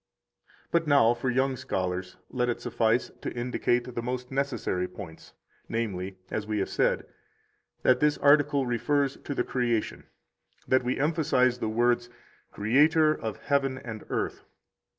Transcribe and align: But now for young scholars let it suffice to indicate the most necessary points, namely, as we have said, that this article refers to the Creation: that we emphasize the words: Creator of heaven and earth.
But 0.71 0.87
now 0.87 1.13
for 1.13 1.29
young 1.29 1.55
scholars 1.55 2.17
let 2.31 2.49
it 2.49 2.59
suffice 2.59 3.11
to 3.21 3.31
indicate 3.33 3.93
the 3.93 4.01
most 4.01 4.31
necessary 4.31 4.87
points, 4.87 5.35
namely, 5.69 6.17
as 6.31 6.47
we 6.47 6.57
have 6.57 6.69
said, 6.71 7.05
that 7.83 7.99
this 7.99 8.17
article 8.17 8.65
refers 8.65 9.17
to 9.17 9.35
the 9.35 9.43
Creation: 9.43 10.05
that 10.67 10.83
we 10.83 10.97
emphasize 10.99 11.59
the 11.59 11.69
words: 11.69 12.09
Creator 12.51 13.13
of 13.13 13.37
heaven 13.43 13.77
and 13.77 14.03
earth. 14.09 14.43